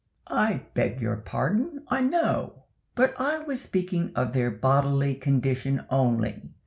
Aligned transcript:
"I 0.31 0.65
beg 0.73 0.99
your 0.99 1.17
pardon, 1.17 1.83
I 1.87 2.01
know. 2.01 2.63
But 2.95 3.13
I 3.19 3.37
was 3.43 3.61
speaking 3.61 4.11
of 4.15 4.33
their 4.33 4.49
bodily 4.49 5.13
condition 5.13 5.85
only. 5.91 6.41